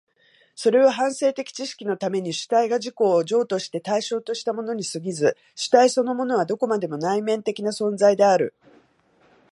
[0.55, 8.55] それは反省的知識のために主体が自己を譲渡して対象としたものに過ぎず、主体そのものはどこまでも内面的な存在である。